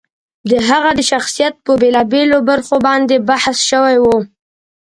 د 0.49 0.51
هغه 0.69 0.91
د 0.97 1.01
شخصیت 1.11 1.53
په 1.65 1.71
بېلا 1.81 2.03
بېلو 2.11 2.39
برخو 2.49 2.75
باندې 2.87 3.25
بحث 3.29 3.57
شوی 3.69 3.95
و. 4.03 4.05